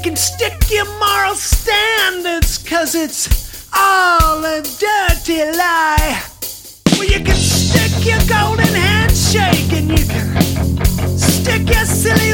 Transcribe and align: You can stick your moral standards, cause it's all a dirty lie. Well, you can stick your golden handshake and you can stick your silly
You 0.00 0.04
can 0.04 0.16
stick 0.16 0.70
your 0.70 0.86
moral 0.98 1.34
standards, 1.34 2.56
cause 2.56 2.94
it's 2.94 3.68
all 3.76 4.42
a 4.42 4.62
dirty 4.62 5.44
lie. 5.58 6.22
Well, 6.92 7.04
you 7.04 7.22
can 7.22 7.36
stick 7.36 8.06
your 8.06 8.18
golden 8.26 8.64
handshake 8.64 9.70
and 9.74 9.90
you 9.90 10.06
can 10.06 11.18
stick 11.18 11.68
your 11.68 11.84
silly 11.84 12.32